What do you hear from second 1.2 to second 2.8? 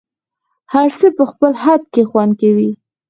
خپل خد کي خوند کوي